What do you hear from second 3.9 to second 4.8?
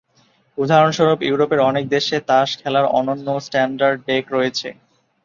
Day রয়েছে।